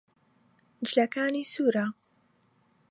[0.87, 1.85] جلەکانی سوورە.